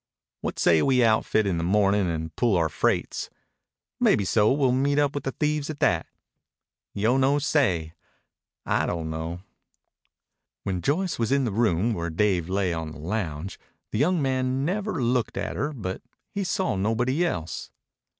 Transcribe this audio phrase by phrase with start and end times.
[0.39, 3.29] What say we outfit in the mornin' and pull our freights?
[3.99, 6.07] Maybeso we'll meet up with the thieves at that.
[6.95, 7.93] Yo no se
[8.65, 9.41] (I don't know)."
[10.63, 13.59] When Joyce was in the room where Dave lay on the lounge,
[13.91, 17.69] the young man never looked at her, but he saw nobody else.